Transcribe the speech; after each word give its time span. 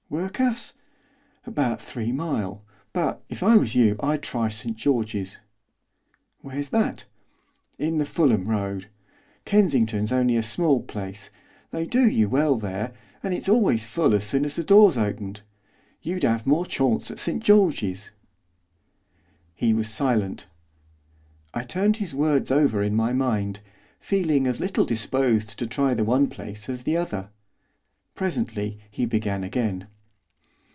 'Work'us? 0.11 0.73
about 1.45 1.81
three 1.81 2.11
mile; 2.11 2.65
but, 2.91 3.23
if 3.29 3.41
I 3.41 3.55
was 3.55 3.75
you, 3.75 3.95
I'd 4.01 4.21
try 4.21 4.49
St 4.49 4.75
George's.' 4.75 5.37
'Where's 6.41 6.67
that?' 6.67 7.05
'In 7.79 7.97
the 7.97 8.03
Fulham 8.03 8.43
Road. 8.49 8.89
Kensington's 9.45 10.11
only 10.11 10.35
a 10.35 10.43
small 10.43 10.81
place, 10.83 11.29
they 11.71 11.85
do 11.85 12.05
you 12.05 12.27
well 12.27 12.57
there, 12.57 12.91
and 13.23 13.33
it's 13.33 13.47
always 13.47 13.85
full 13.85 14.13
as 14.13 14.25
soon 14.25 14.43
as 14.43 14.57
the 14.57 14.65
door's 14.65 14.97
opened; 14.97 15.43
you'd 16.01 16.25
'ave 16.25 16.43
more 16.45 16.65
chawnce 16.65 17.09
at 17.09 17.17
St 17.17 17.41
George's.' 17.41 18.11
He 19.55 19.73
was 19.73 19.87
silent. 19.89 20.45
I 21.53 21.63
turned 21.63 21.97
his 21.97 22.13
words 22.13 22.51
over 22.51 22.83
in 22.83 22.95
my 22.97 23.13
mind, 23.13 23.61
feeling 24.01 24.45
as 24.45 24.59
little 24.59 24.83
disposed 24.83 25.57
to 25.57 25.65
try 25.65 25.93
the 25.93 26.03
one 26.03 26.27
place 26.27 26.67
as 26.67 26.83
the 26.83 26.97
other. 26.97 27.29
Presently 28.13 28.77
he 28.91 29.05
began 29.05 29.45
again. 29.45 29.87